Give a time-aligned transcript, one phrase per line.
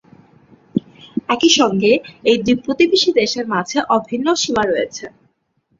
[1.29, 1.91] একই সঙ্গে
[2.23, 5.05] এই দুই প্রতিবেশী দেশের মাঝে অভিন্ন সীমা রয়েছে।